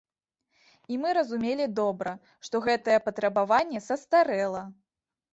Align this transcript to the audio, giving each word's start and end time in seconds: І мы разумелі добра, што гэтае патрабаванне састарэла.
І 0.93 0.95
мы 1.01 1.09
разумелі 1.17 1.67
добра, 1.79 2.13
што 2.47 2.61
гэтае 2.67 2.95
патрабаванне 3.09 3.83
састарэла. 3.89 4.63